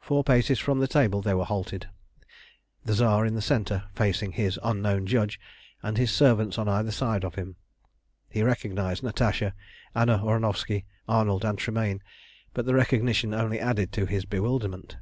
[0.00, 1.88] Four paces from the table they were halted,
[2.84, 5.40] the Tsar in the centre, facing his unknown judge,
[5.82, 7.56] and his servants on either side of him.
[8.28, 9.54] He recognised Natasha,
[9.94, 12.02] Anna Ornovski, Arnold, and Tremayne,
[12.52, 14.98] but the recognition only added to his bewilderment.